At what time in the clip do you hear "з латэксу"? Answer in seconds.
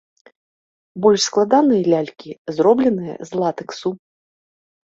3.33-3.89